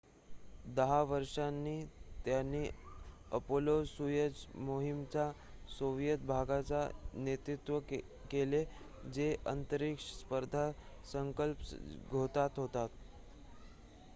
[0.75, 1.75] 10 वर्षांनी
[2.25, 2.63] त्यांनी
[3.31, 4.31] अपोलो-सोयुझ
[4.59, 5.29] मोहिमेच्या
[5.69, 6.81] सोविएत भागाचे
[7.23, 7.79] नेतृत्व
[8.31, 8.63] केले
[9.13, 10.69] जे अंतरिक्ष स्पर्धा
[11.11, 11.77] संपल्याचे
[12.09, 12.87] द्योतक होते